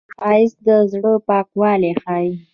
ښایست 0.15 0.57
د 0.65 0.67
زړه 0.91 1.13
پاکوالی 1.27 1.91
ښيي 2.03 2.29